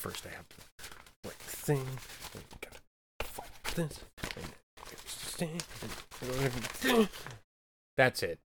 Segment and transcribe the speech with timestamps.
[0.00, 0.56] first I have to
[1.24, 1.86] like thing.
[2.32, 2.78] And gotta
[3.74, 4.00] this.
[6.88, 7.08] And.
[7.98, 8.38] That's it.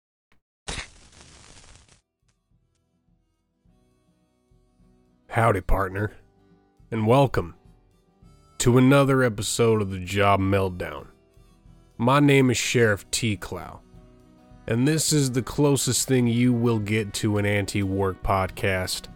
[5.29, 6.11] Howdy, partner,
[6.91, 7.55] and welcome
[8.57, 11.07] to another episode of the Job Meltdown.
[11.97, 13.37] My name is Sheriff T.
[13.37, 13.79] Clow,
[14.67, 19.07] and this is the closest thing you will get to an anti work podcast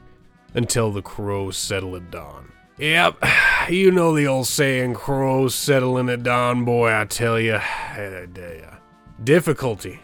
[0.54, 2.52] until the crows settle at dawn.
[2.78, 3.24] Yep,
[3.70, 7.60] you know the old saying, crows settling at dawn, boy, I tell you.
[9.24, 10.00] Difficulty.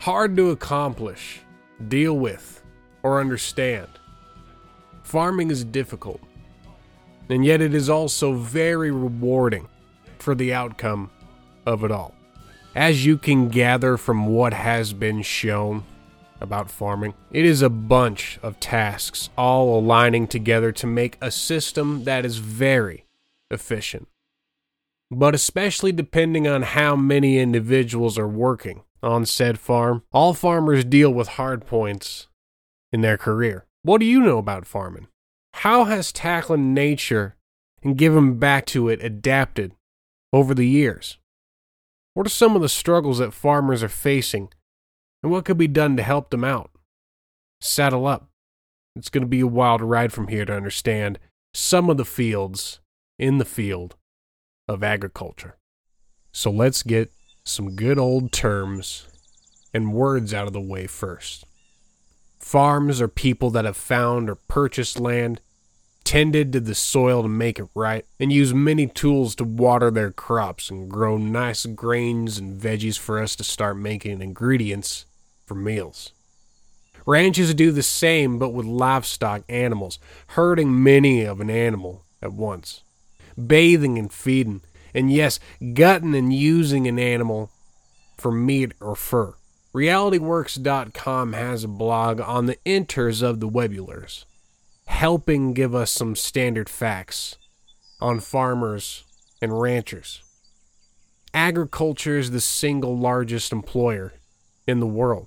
[0.00, 1.40] Hard to accomplish,
[1.88, 2.62] deal with,
[3.02, 3.88] or understand.
[5.02, 6.20] Farming is difficult,
[7.28, 9.68] and yet it is also very rewarding
[10.18, 11.10] for the outcome
[11.66, 12.14] of it all.
[12.74, 15.84] As you can gather from what has been shown
[16.40, 22.04] about farming, it is a bunch of tasks all aligning together to make a system
[22.04, 23.04] that is very
[23.50, 24.08] efficient.
[25.10, 31.12] But especially depending on how many individuals are working on said farm, all farmers deal
[31.12, 32.28] with hard points
[32.92, 33.66] in their career.
[33.82, 35.08] What do you know about farming?
[35.54, 37.36] How has tackling nature
[37.82, 39.74] and giving back to it adapted
[40.32, 41.18] over the years?
[42.14, 44.50] What are some of the struggles that farmers are facing
[45.22, 46.70] and what could be done to help them out?
[47.60, 48.28] Saddle up.
[48.96, 51.18] It's going to be a wild ride from here to understand
[51.54, 52.80] some of the fields
[53.18, 53.96] in the field
[54.66, 55.56] of agriculture.
[56.32, 57.12] So let's get
[57.44, 59.06] some good old terms
[59.74, 61.44] and words out of the way first.
[62.38, 65.40] Farms are people that have found or purchased land,
[66.02, 70.10] tended to the soil to make it right, and use many tools to water their
[70.10, 75.04] crops and grow nice grains and veggies for us to start making ingredients
[75.50, 76.12] for meals.
[77.04, 79.98] Ranches do the same but with livestock animals,
[80.28, 82.84] herding many of an animal at once,
[83.48, 84.60] bathing and feeding,
[84.94, 85.40] and yes,
[85.74, 87.50] gutting and using an animal
[88.16, 89.34] for meat or fur.
[89.74, 94.26] RealityWorks.com has a blog on the inters of the webulars,
[94.84, 97.38] helping give us some standard facts
[98.00, 99.02] on farmers
[99.42, 100.22] and ranchers.
[101.34, 104.12] Agriculture is the single largest employer
[104.68, 105.26] in the world.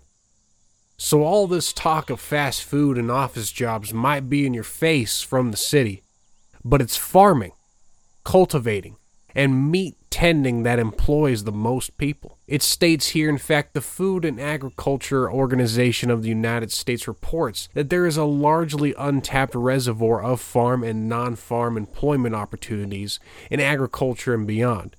[1.05, 5.19] So, all this talk of fast food and office jobs might be in your face
[5.19, 6.01] from the city,
[6.63, 7.51] but it's farming,
[8.23, 8.95] cultivating,
[9.35, 12.37] and meat tending that employs the most people.
[12.47, 17.67] It states here, in fact, the Food and Agriculture Organization of the United States reports
[17.73, 23.19] that there is a largely untapped reservoir of farm and non farm employment opportunities
[23.51, 24.95] in agriculture and beyond.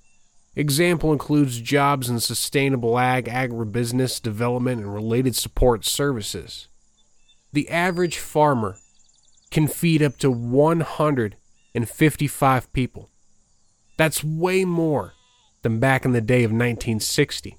[0.56, 6.68] Example includes jobs in sustainable ag, agribusiness, development, and related support services.
[7.52, 8.76] The average farmer
[9.50, 13.10] can feed up to 155 people.
[13.96, 15.14] That's way more
[15.62, 17.56] than back in the day of 1960,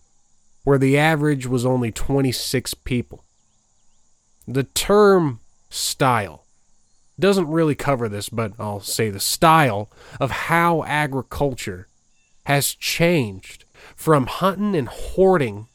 [0.63, 3.25] where the average was only 26 people.
[4.47, 5.39] The term
[5.69, 6.45] style
[7.19, 9.89] doesn't really cover this, but I'll say the style
[10.19, 11.87] of how agriculture
[12.45, 15.67] has changed from hunting and hoarding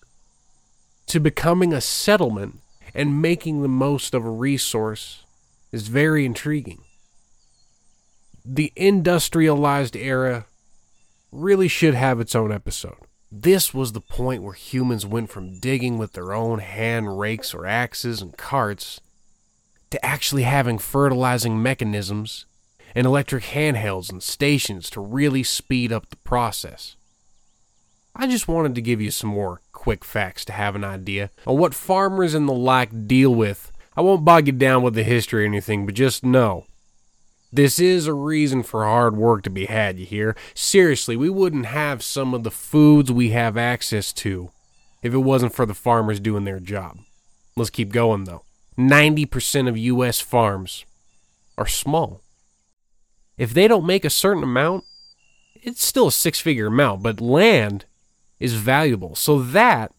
[1.06, 2.60] to becoming a settlement
[2.94, 5.24] and making the most of a resource
[5.72, 6.82] is very intriguing.
[8.44, 10.46] The industrialized era
[11.30, 12.96] really should have its own episode.
[13.30, 17.66] This was the point where humans went from digging with their own hand rakes or
[17.66, 19.00] axes and carts
[19.90, 22.46] to actually having fertilizing mechanisms
[22.94, 26.96] and electric handhelds and stations to really speed up the process.
[28.14, 31.58] I just wanted to give you some more quick facts to have an idea on
[31.58, 33.70] what farmers and the like deal with.
[33.96, 36.66] I won't bog you down with the history or anything, but just know
[37.52, 40.36] this is a reason for hard work to be had, you hear?
[40.54, 44.50] Seriously, we wouldn't have some of the foods we have access to
[45.02, 46.98] if it wasn't for the farmers doing their job.
[47.56, 48.44] Let's keep going, though.
[48.78, 50.20] 90% of U.S.
[50.20, 50.84] farms
[51.58, 52.22] are small.
[53.40, 54.84] If they don't make a certain amount,
[55.54, 57.86] it's still a six figure amount, but land
[58.38, 59.14] is valuable.
[59.14, 59.94] So that,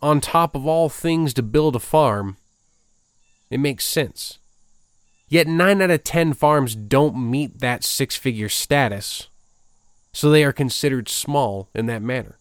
[0.00, 2.38] on top of all things to build a farm,
[3.50, 4.38] it makes sense.
[5.28, 9.28] Yet 9 out of 10 farms don't meet that six figure status,
[10.14, 12.38] so they are considered small in that manner.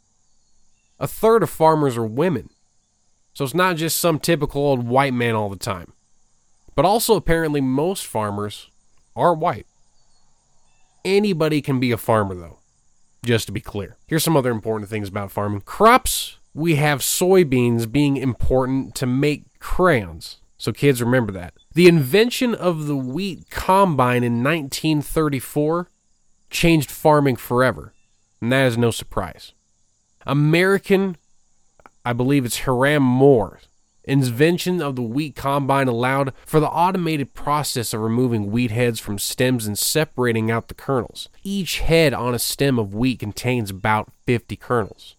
[1.02, 2.50] A third of farmers are women,
[3.34, 5.92] so it's not just some typical old white man all the time.
[6.76, 8.70] But also, apparently, most farmers
[9.18, 9.66] are white.
[11.06, 12.60] Anybody can be a farmer, though,
[13.24, 13.98] just to be clear.
[14.08, 16.38] Here's some other important things about farming crops.
[16.54, 21.54] We have soybeans being important to make crayons So, kids, remember that.
[21.74, 25.90] The invention of the wheat combine in 1934
[26.50, 27.94] changed farming forever,
[28.42, 29.54] and that is no surprise.
[30.26, 31.16] American,
[32.04, 33.62] I believe it's Hiram Moore,
[34.10, 39.20] invention of the wheat combine allowed for the automated process of removing wheat heads from
[39.20, 41.30] stems and separating out the kernels.
[41.44, 45.16] Each head on a stem of wheat contains about 50 kernels.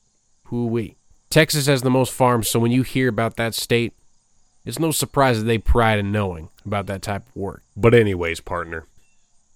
[0.51, 0.97] Whoo wee.
[1.31, 3.95] Texas has the most farms, so when you hear about that state,
[4.65, 7.63] it's no surprise that they pride in knowing about that type of work.
[7.77, 8.87] But, anyways, partner,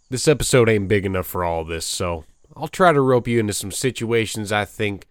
[0.08, 2.24] this episode ain't big enough for all this, so
[2.56, 5.06] I'll try to rope you into some situations I think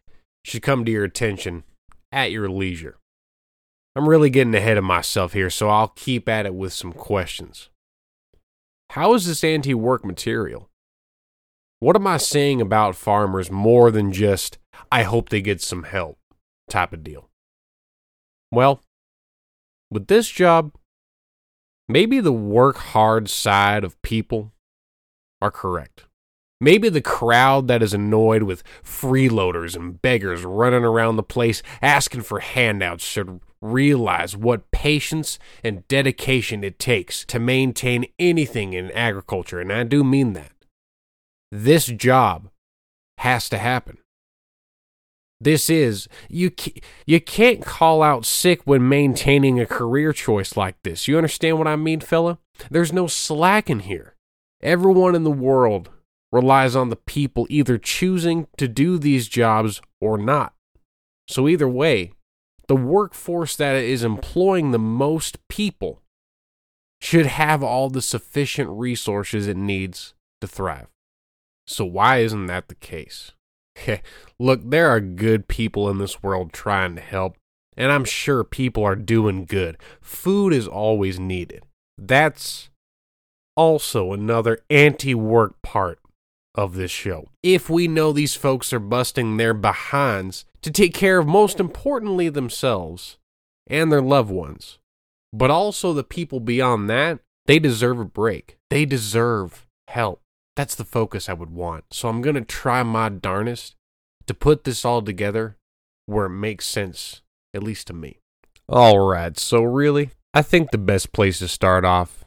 [0.45, 1.63] should come to your attention
[2.11, 2.95] at your leisure.
[3.95, 7.69] I'm really getting ahead of myself here, so I'll keep at it with some questions.
[8.91, 10.69] How is this anti work material?
[11.79, 14.57] What am I saying about farmers more than just,
[14.91, 16.17] I hope they get some help
[16.69, 17.29] type of deal?
[18.51, 18.81] Well,
[19.91, 20.73] with this job,
[21.87, 24.53] maybe the work hard side of people
[25.41, 26.05] are correct.
[26.61, 32.21] Maybe the crowd that is annoyed with freeloaders and beggars running around the place asking
[32.21, 39.59] for handouts should realize what patience and dedication it takes to maintain anything in agriculture,
[39.59, 40.51] and I do mean that.
[41.51, 42.49] This job
[43.19, 43.99] has to happen.
[45.39, 46.51] This is you
[47.05, 51.07] you can't call out sick when maintaining a career choice like this.
[51.07, 52.39] You understand what I mean, fella?
[52.71, 54.15] There's no slack in here.
[54.61, 55.89] Everyone in the world
[56.31, 60.53] relies on the people either choosing to do these jobs or not.
[61.27, 62.13] So either way,
[62.73, 66.01] the workforce that is employing the most people
[66.99, 70.87] should have all the sufficient resources it needs to thrive.
[71.67, 73.33] So, why isn't that the case?
[74.39, 77.37] Look, there are good people in this world trying to help,
[77.77, 79.77] and I'm sure people are doing good.
[80.01, 81.61] Food is always needed.
[81.95, 82.71] That's
[83.55, 85.99] also another anti work part
[86.55, 87.29] of this show.
[87.43, 92.29] If we know these folks are busting their behinds to take care of, most importantly,
[92.29, 93.17] themselves
[93.67, 94.79] and their loved ones,
[95.31, 98.57] but also the people beyond that, they deserve a break.
[98.69, 100.21] They deserve help.
[100.55, 101.85] That's the focus I would want.
[101.91, 103.75] So I'm going to try my darnest
[104.27, 105.57] to put this all together
[106.05, 107.21] where it makes sense,
[107.53, 108.19] at least to me.
[108.69, 112.23] All right, so really, I think the best place to start off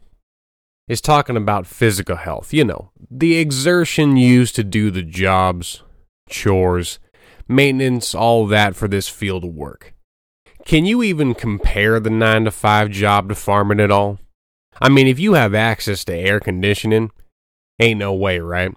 [0.88, 2.52] is talking about physical health.
[2.52, 5.82] You know, the exertion used to do the jobs,
[6.28, 6.98] chores,
[7.48, 9.94] maintenance, all that for this field of work.
[10.64, 14.18] Can you even compare the 9 to 5 job to farming at all?
[14.80, 17.10] I mean, if you have access to air conditioning,
[17.78, 18.74] ain't no way, right?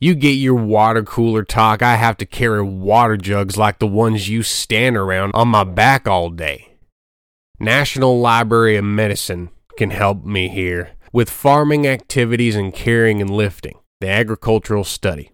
[0.00, 4.28] You get your water cooler talk, I have to carry water jugs like the ones
[4.28, 6.76] you stand around on my back all day.
[7.60, 13.78] National Library of Medicine can help me here with farming activities and carrying and lifting,
[14.00, 15.32] the agricultural study.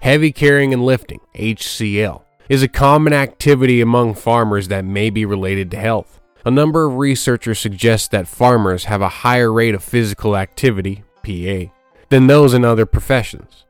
[0.00, 5.70] Heavy carrying and lifting, HCL, is a common activity among farmers that may be related
[5.70, 6.20] to health.
[6.44, 11.72] A number of researchers suggest that farmers have a higher rate of physical activity, PA,
[12.08, 13.64] than those in other professions.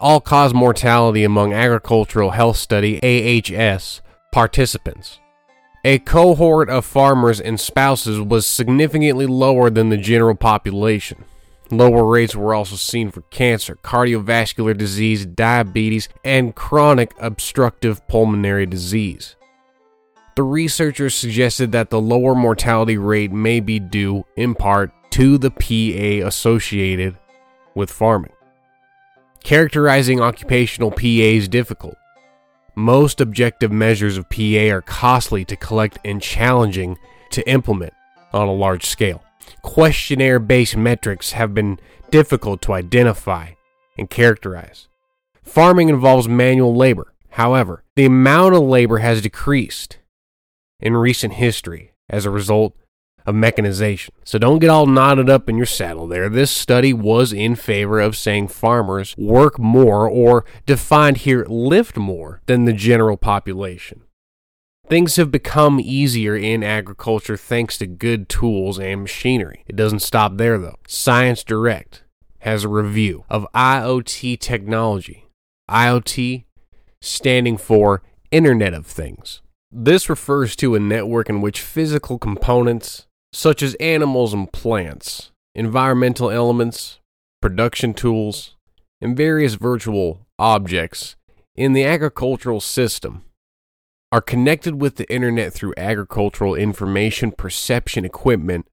[0.00, 4.00] All cause mortality among agricultural health study AHS
[4.32, 5.18] participants
[5.86, 11.24] a cohort of farmers and spouses was significantly lower than the general population.
[11.70, 19.34] Lower rates were also seen for cancer, cardiovascular disease, diabetes, and chronic obstructive pulmonary disease.
[20.36, 25.50] The researchers suggested that the lower mortality rate may be due, in part, to the
[25.50, 27.16] PA associated
[27.74, 28.32] with farming.
[29.42, 31.96] Characterizing occupational PA is difficult.
[32.74, 36.98] Most objective measures of PA are costly to collect and challenging
[37.30, 37.94] to implement
[38.32, 39.22] on a large scale.
[39.62, 41.78] Questionnaire based metrics have been
[42.10, 43.50] difficult to identify
[43.98, 44.88] and characterize.
[45.42, 47.12] Farming involves manual labor.
[47.30, 49.98] However, the amount of labor has decreased
[50.80, 52.74] in recent history as a result
[53.26, 54.14] of mechanization.
[54.24, 56.28] So don't get all knotted up in your saddle there.
[56.28, 62.40] This study was in favor of saying farmers work more, or defined here, lift more
[62.46, 64.02] than the general population.
[64.88, 69.64] Things have become easier in agriculture thanks to good tools and machinery.
[69.66, 70.76] It doesn't stop there though.
[70.86, 72.04] Science Direct
[72.40, 75.26] has a review of IoT technology.
[75.68, 76.44] IoT
[77.00, 79.42] standing for Internet of Things.
[79.72, 86.30] This refers to a network in which physical components, such as animals and plants, environmental
[86.30, 87.00] elements,
[87.42, 88.54] production tools,
[89.00, 91.16] and various virtual objects
[91.56, 93.24] in the agricultural system
[94.12, 98.66] are connected with the internet through agricultural information perception equipment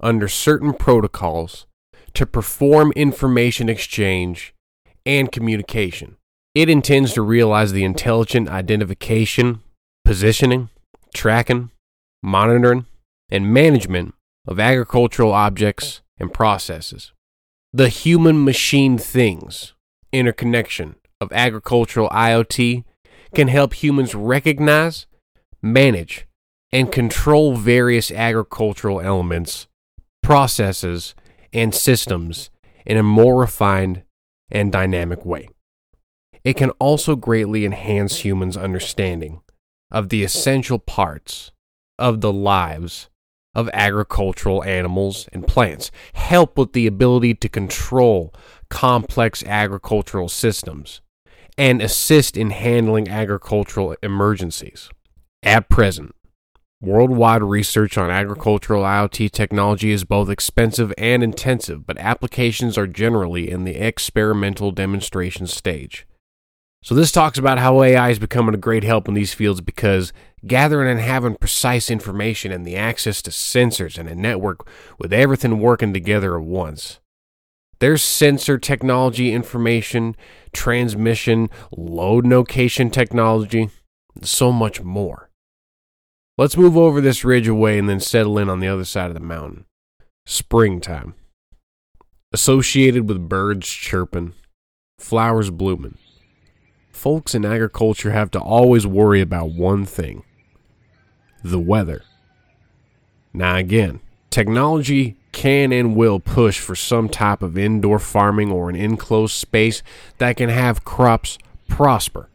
[0.00, 1.66] under certain protocols
[2.14, 4.54] to perform information exchange
[5.06, 6.16] and communication.
[6.54, 9.60] It intends to realize the intelligent identification,
[10.04, 10.70] positioning,
[11.14, 11.70] tracking,
[12.22, 12.86] monitoring,
[13.30, 14.14] and management
[14.46, 17.12] of agricultural objects and processes.
[17.72, 19.74] The human machine things
[20.12, 22.84] interconnection of agricultural IoT
[23.34, 25.06] can help humans recognize,
[25.62, 26.26] manage,
[26.72, 29.66] and control various agricultural elements,
[30.22, 31.14] processes,
[31.52, 32.50] and systems
[32.86, 34.02] in a more refined
[34.50, 35.48] and dynamic way.
[36.44, 39.40] It can also greatly enhance humans' understanding
[39.90, 41.52] of the essential parts
[41.98, 43.10] of the lives
[43.54, 48.32] of agricultural animals and plants, help with the ability to control
[48.68, 51.00] complex agricultural systems,
[51.60, 54.88] and assist in handling agricultural emergencies.
[55.42, 56.14] At present,
[56.80, 63.50] worldwide research on agricultural IoT technology is both expensive and intensive, but applications are generally
[63.50, 66.06] in the experimental demonstration stage.
[66.82, 70.14] So, this talks about how AI is becoming a great help in these fields because
[70.46, 74.66] gathering and having precise information and the access to sensors and a network
[74.98, 77.00] with everything working together at once.
[77.80, 80.14] There's sensor technology, information,
[80.52, 83.70] transmission, load location technology,
[84.22, 85.30] so much more.
[86.38, 89.14] Let's move over this ridge away and then settle in on the other side of
[89.14, 89.64] the mountain.
[90.26, 91.14] Springtime.
[92.32, 94.34] Associated with birds chirping,
[94.98, 95.98] flowers blooming
[97.00, 100.22] folks in agriculture have to always worry about one thing
[101.42, 102.02] the weather.
[103.32, 108.76] Now, again, technology can and will push for some type of indoor farming or an
[108.76, 109.82] enclosed space
[110.18, 112.28] that can have crops prosper.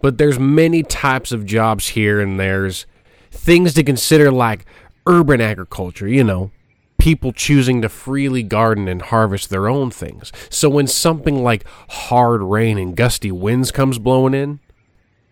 [0.00, 2.86] But there's many types of jobs here and there's
[3.30, 4.64] things to consider like
[5.06, 6.50] urban agriculture, you know,
[6.98, 10.32] people choosing to freely garden and harvest their own things.
[10.50, 14.60] So when something like hard rain and gusty winds comes blowing in,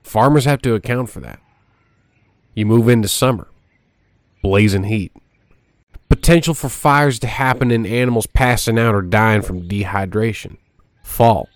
[0.03, 1.41] farmers have to account for that.
[2.55, 3.49] You move into summer,
[4.43, 5.13] blazing heat.
[6.15, 10.59] Potential for fires to happen and animals passing out or dying from dehydration.
[11.03, 11.49] Fall.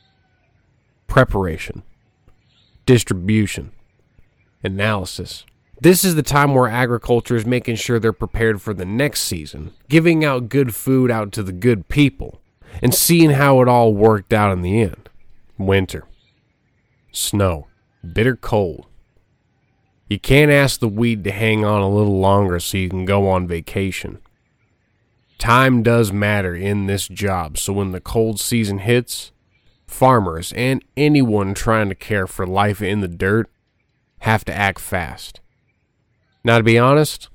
[1.07, 1.85] Preparation.
[2.85, 3.71] Distribution.
[4.65, 5.47] Analysis.
[5.81, 9.75] This is the time where agriculture is making sure they're prepared for the next season,
[9.88, 12.41] giving out good food out to the good people,
[12.83, 15.09] and seeing how it all worked out in the end.
[15.57, 16.03] Winter.
[17.12, 17.69] Snow.
[18.12, 18.87] Bitter cold.
[20.09, 23.29] You can't ask the weed to hang on a little longer so you can go
[23.29, 24.19] on vacation.
[25.38, 29.33] Time does matter in this job, so when the cold season hits,
[29.87, 33.49] farmers and anyone trying to care for life in the dirt
[34.21, 35.40] have to act fast.
[36.45, 37.28] Now, to be honest,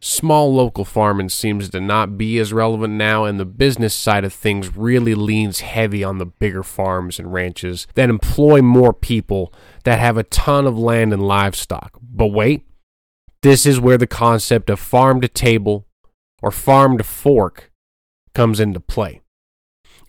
[0.00, 4.32] small local farming seems to not be as relevant now, and the business side of
[4.32, 9.52] things really leans heavy on the bigger farms and ranches that employ more people
[9.84, 11.98] that have a ton of land and livestock.
[12.00, 12.66] But wait,
[13.42, 15.85] this is where the concept of farm to table
[16.42, 17.70] or farm to fork
[18.34, 19.20] comes into play.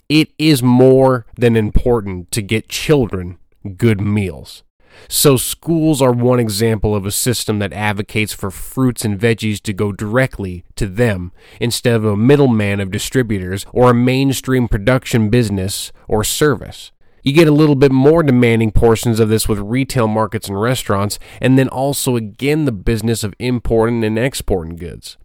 [0.10, 3.38] It is more than important to get children
[3.76, 4.64] good meals.
[5.08, 9.74] So, schools are one example of a system that advocates for fruits and veggies to
[9.74, 15.92] go directly to them instead of a middleman of distributors or a mainstream production business
[16.08, 16.92] or service.
[17.24, 21.20] You get a little bit more demanding portions of this with retail markets and restaurants,
[21.42, 25.18] and then also again the business of importing and exporting goods.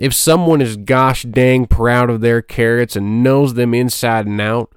[0.00, 4.72] If someone is gosh dang proud of their carrots and knows them inside and out,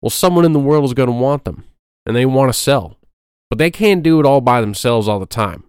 [0.00, 1.62] well, someone in the world is going to want them,
[2.04, 2.98] and they want to sell.
[3.48, 5.62] But they can't do it all by themselves all the time.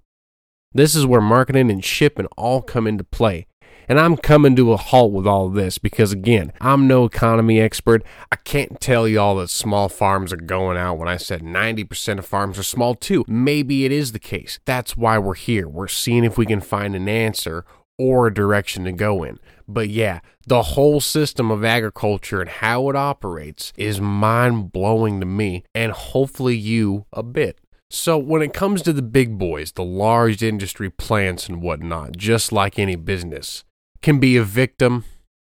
[0.71, 3.45] This is where marketing and shipping all come into play.
[3.87, 8.01] And I'm coming to a halt with all this because, again, I'm no economy expert.
[8.31, 12.17] I can't tell you all that small farms are going out when I said 90%
[12.17, 13.23] of farms are small too.
[13.27, 14.59] Maybe it is the case.
[14.65, 15.67] That's why we're here.
[15.67, 17.65] We're seeing if we can find an answer
[17.97, 19.39] or a direction to go in.
[19.67, 25.25] But yeah, the whole system of agriculture and how it operates is mind blowing to
[25.25, 27.59] me and hopefully you a bit.
[27.89, 32.51] So, when it comes to the big boys, the large industry plants and whatnot, just
[32.51, 33.63] like any business,
[34.01, 35.05] can be a victim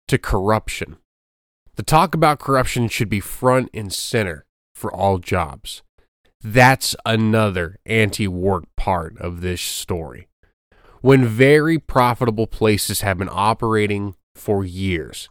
[0.08, 0.96] to corruption.
[1.76, 4.44] The talk about corruption should be front and center
[4.74, 5.82] for all jobs.
[6.42, 10.26] That's another anti work part of this story.
[11.02, 15.28] When very profitable places have been operating for years,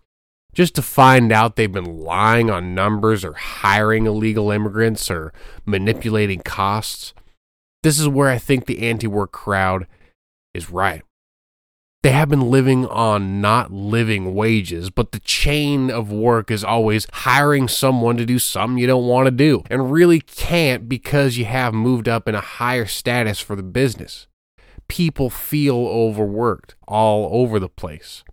[0.54, 5.32] just to find out they've been lying on numbers or hiring illegal immigrants or
[5.66, 7.14] manipulating costs.
[7.84, 9.88] This is where I think the anti work crowd
[10.54, 11.04] is right.
[12.04, 17.08] They have been living on not living wages, but the chain of work is always
[17.14, 21.46] hiring someone to do something you don't want to do and really can't because you
[21.46, 24.28] have moved up in a higher status for the business.
[24.92, 28.26] People feel overworked all over the place.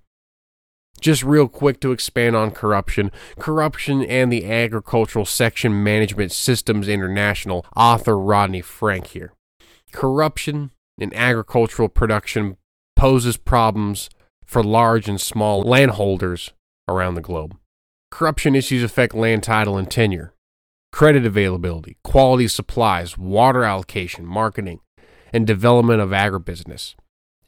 [1.00, 3.12] Just real quick to expand on corruption.
[3.38, 9.34] Corruption and the Agricultural Section Management Systems International, author Rodney Fink here.
[9.92, 12.56] Corruption in agricultural production
[12.96, 14.10] poses problems
[14.44, 16.54] for large and small landholders
[16.88, 17.56] around the globe.
[18.10, 20.34] Corruption issues affect land title and tenure,
[20.90, 24.80] credit availability, quality supplies, water allocation, marketing,
[25.32, 26.94] and development of agribusiness.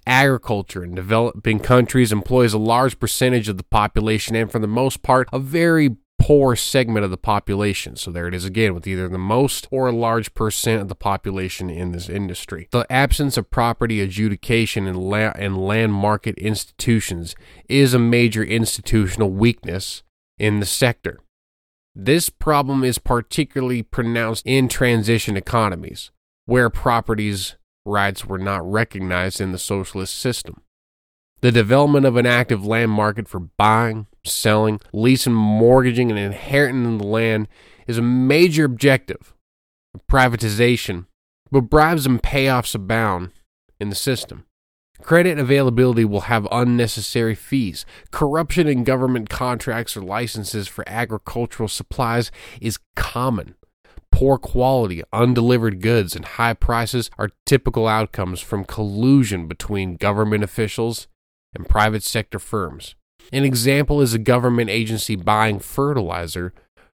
[0.07, 5.03] Agriculture in developing countries employs a large percentage of the population and, for the most
[5.03, 7.97] part, a very poor segment of the population.
[7.97, 10.95] So there it is again with either the most or a large percent of the
[10.95, 12.69] population in this industry.
[12.71, 17.35] The absence of property adjudication and, la- and land market institutions
[17.69, 20.03] is a major institutional weakness
[20.39, 21.21] in the sector.
[21.95, 26.11] This problem is particularly pronounced in transition economies,
[26.45, 30.63] where properties rights were not recognized in the socialist system.
[31.41, 37.07] The development of an active land market for buying, selling, leasing, mortgaging, and inheriting the
[37.07, 37.49] land
[37.87, 39.35] is a major objective
[39.95, 41.07] of privatization,
[41.51, 43.33] but bribes and payoffs abound
[43.81, 44.45] in the system.
[45.03, 47.87] Credit availability will have unnecessary fees.
[48.11, 53.55] Corruption in government contracts or licenses for agricultural supplies is common.
[54.21, 61.09] Poor quality, undelivered goods, and high prices are typical outcomes from collusion between government officials
[61.55, 62.97] and private sector firms.
[63.33, 66.53] An example is a government agency buying fertilizer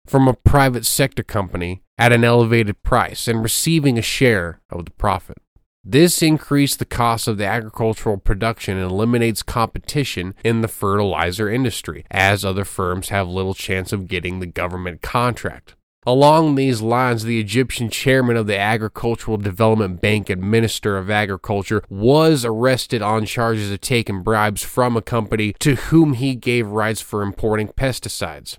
[0.06, 4.90] from a private sector company at an elevated price and receiving a share of the
[4.90, 5.38] profit.
[5.82, 12.04] This increases the cost of the agricultural production and eliminates competition in the fertilizer industry,
[12.10, 15.74] as other firms have little chance of getting the government contract.
[16.06, 21.82] Along these lines, the Egyptian chairman of the Agricultural Development Bank and Minister of Agriculture
[21.88, 27.00] was arrested on charges of taking bribes from a company to whom he gave rights
[27.00, 28.58] for importing pesticides.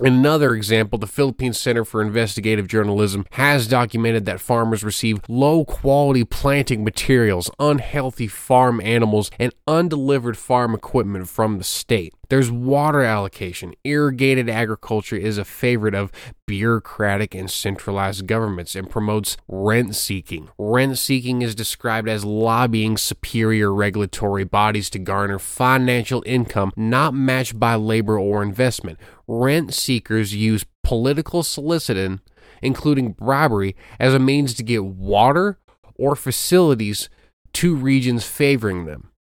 [0.00, 6.24] Another example, the Philippine Center for Investigative Journalism has documented that farmers receive low quality
[6.24, 12.14] planting materials, unhealthy farm animals, and undelivered farm equipment from the state.
[12.32, 13.74] There's water allocation.
[13.84, 16.10] Irrigated agriculture is a favorite of
[16.46, 20.48] bureaucratic and centralized governments and promotes rent seeking.
[20.56, 27.60] Rent seeking is described as lobbying superior regulatory bodies to garner financial income not matched
[27.60, 28.98] by labor or investment.
[29.26, 32.20] Rent seekers use political soliciting,
[32.62, 35.58] including bribery, as a means to get water
[35.96, 37.10] or facilities
[37.52, 39.11] to regions favoring them.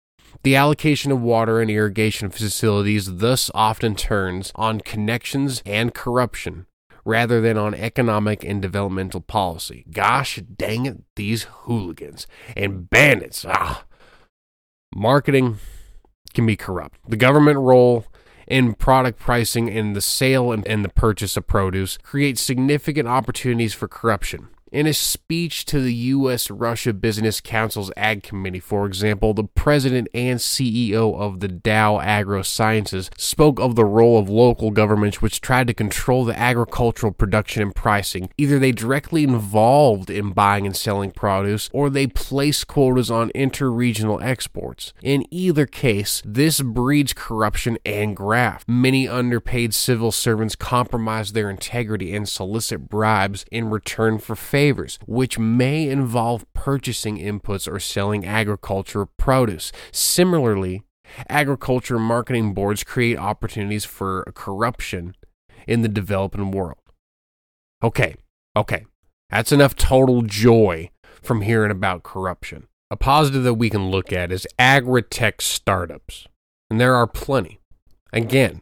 [0.43, 6.65] The allocation of water and irrigation facilities thus often turns on connections and corruption
[7.06, 9.86] rather than on economic and developmental policy.
[9.91, 12.25] Gosh dang it, these hooligans
[12.56, 13.45] and bandits.
[13.47, 13.86] Ah.
[14.95, 15.58] Marketing
[16.34, 16.99] can be corrupt.
[17.08, 18.06] The government role
[18.47, 23.88] in product pricing and the sale and the purchase of produce creates significant opportunities for
[23.88, 24.49] corruption.
[24.71, 26.49] In a speech to the U.S.
[26.49, 33.10] Russia Business Council's Ag Committee, for example, the president and CEO of the Dow AgroSciences
[33.19, 37.75] spoke of the role of local governments which tried to control the agricultural production and
[37.75, 38.29] pricing.
[38.38, 44.23] Either they directly involved in buying and selling produce, or they placed quotas on interregional
[44.23, 44.93] exports.
[45.03, 48.69] In either case, this breeds corruption and graft.
[48.69, 55.00] Many underpaid civil servants compromise their integrity and solicit bribes in return for favors favors,
[55.08, 59.71] which may involve purchasing inputs or selling agriculture produce.
[59.91, 60.84] Similarly,
[61.28, 65.15] agriculture marketing boards create opportunities for corruption
[65.67, 66.78] in the developing world.
[67.82, 68.13] Okay,
[68.56, 68.86] okay,
[69.32, 70.91] that's enough total joy
[71.24, 72.67] from hearing about corruption.
[72.91, 76.28] A positive that we can look at is agri-tech startups,
[76.69, 77.60] and there are plenty.
[78.13, 78.62] Again,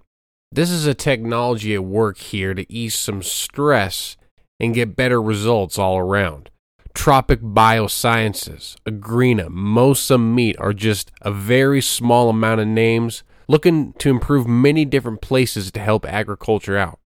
[0.50, 4.16] this is a technology at work here to ease some stress
[4.60, 6.50] and get better results all around.
[6.94, 14.10] Tropic Biosciences, Agrina, Mosa Meat are just a very small amount of names looking to
[14.10, 17.00] improve many different places to help agriculture out.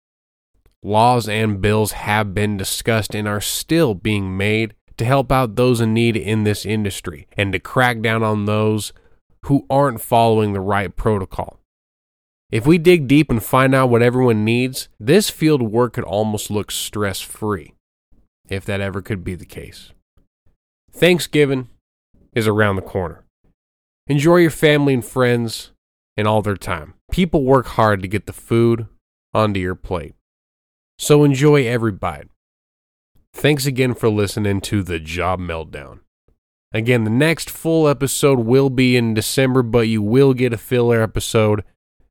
[0.83, 5.81] Laws and bills have been discussed and are still being made to help out those
[5.81, 8.93] in need in this industry and to crack down on those
[9.47, 11.60] who aren't following the right protocol.
[12.51, 16.51] If we dig deep and find out what everyone needs, this field work could almost
[16.51, 17.75] look stress free,
[18.49, 19.93] if that ever could be the case.
[20.91, 21.69] Thanksgiving
[22.35, 23.25] is around the corner.
[24.09, 25.71] Enjoy your family and friends
[26.17, 26.95] and all their time.
[27.13, 28.87] People work hard to get the food
[29.33, 30.15] onto your plate.
[30.99, 32.29] So enjoy every bite.
[33.33, 36.01] Thanks again for listening to the Job Meltdown.
[36.73, 41.01] Again, the next full episode will be in December, but you will get a filler
[41.01, 41.65] episode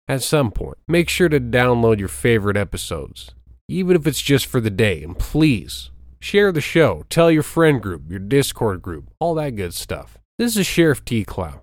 [0.10, 0.78] at some point.
[0.88, 3.32] Make sure to download your favorite episodes,
[3.70, 5.04] even if it's just for the day.
[5.04, 9.74] And please share the show, tell your friend group, your Discord group, all that good
[9.74, 10.18] stuff.
[10.38, 11.62] This is Sheriff T Clow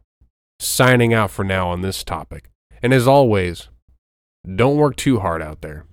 [0.58, 2.48] signing out for now on this topic.
[2.82, 3.68] And as always,
[4.54, 5.84] don't work too hard out there.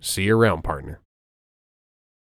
[0.00, 1.00] See you around, partner.